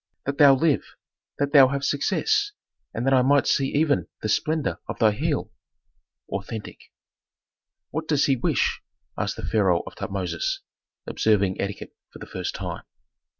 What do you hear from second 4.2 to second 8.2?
the splendor of thy heel." Authentic. "What